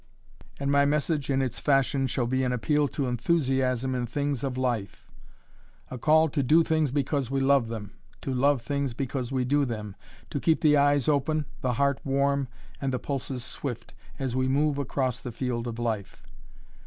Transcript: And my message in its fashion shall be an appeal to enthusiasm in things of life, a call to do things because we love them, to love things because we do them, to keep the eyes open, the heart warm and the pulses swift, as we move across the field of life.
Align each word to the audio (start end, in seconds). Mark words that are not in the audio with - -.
And 0.59 0.71
my 0.71 0.83
message 0.83 1.29
in 1.29 1.43
its 1.43 1.59
fashion 1.59 2.07
shall 2.07 2.25
be 2.25 2.43
an 2.43 2.51
appeal 2.51 2.87
to 2.87 3.05
enthusiasm 3.05 3.93
in 3.93 4.07
things 4.07 4.43
of 4.43 4.57
life, 4.57 5.11
a 5.91 5.99
call 5.99 6.27
to 6.29 6.41
do 6.41 6.63
things 6.63 6.89
because 6.89 7.29
we 7.29 7.39
love 7.39 7.67
them, 7.67 7.91
to 8.21 8.33
love 8.33 8.63
things 8.63 8.95
because 8.95 9.31
we 9.31 9.45
do 9.45 9.63
them, 9.63 9.95
to 10.31 10.39
keep 10.39 10.61
the 10.61 10.75
eyes 10.75 11.07
open, 11.07 11.45
the 11.61 11.73
heart 11.73 11.99
warm 12.03 12.47
and 12.81 12.91
the 12.91 12.97
pulses 12.97 13.43
swift, 13.43 13.93
as 14.17 14.35
we 14.35 14.47
move 14.47 14.79
across 14.79 15.19
the 15.19 15.31
field 15.31 15.67
of 15.67 15.77
life. 15.77 16.23